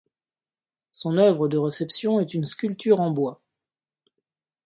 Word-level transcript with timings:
Son 0.91 1.19
œuvre 1.19 1.47
de 1.47 1.59
réception 1.59 2.19
est 2.19 2.33
une 2.33 2.45
sculpture 2.45 3.01
en 3.01 3.11
bois. 3.11 3.39